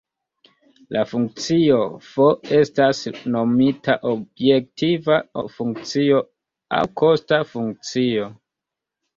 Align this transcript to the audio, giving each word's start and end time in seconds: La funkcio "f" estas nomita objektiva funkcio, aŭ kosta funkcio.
La 0.95 1.01
funkcio 1.09 1.75
"f" 2.05 2.25
estas 2.61 3.01
nomita 3.35 3.97
objektiva 4.13 5.19
funkcio, 5.59 6.23
aŭ 6.79 6.83
kosta 7.03 7.41
funkcio. 7.55 8.27